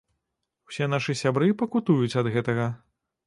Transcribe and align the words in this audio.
Усе 0.69 0.87
нашы 0.93 1.15
сябры 1.21 1.49
пакутуюць 1.61 2.17
ад 2.21 2.33
гэтага. 2.37 2.65